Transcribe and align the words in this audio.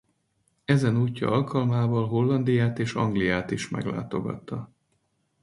Ezen 0.65 0.97
útja 0.97 1.27
alkalmával 1.31 2.07
Hollandiát 2.07 2.79
és 2.79 2.93
Angliát 2.93 3.51
is 3.51 3.69
meglátogatta. 3.69 4.71